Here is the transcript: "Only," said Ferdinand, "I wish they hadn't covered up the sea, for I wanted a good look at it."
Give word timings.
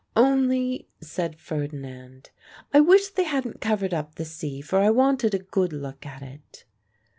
"Only," 0.15 0.87
said 0.99 1.37
Ferdinand, 1.37 2.31
"I 2.73 2.79
wish 2.79 3.09
they 3.09 3.23
hadn't 3.23 3.61
covered 3.61 3.93
up 3.93 4.15
the 4.15 4.25
sea, 4.25 4.59
for 4.59 4.79
I 4.79 4.89
wanted 4.89 5.35
a 5.35 5.37
good 5.37 5.71
look 5.71 6.07
at 6.07 6.23
it." 6.23 6.65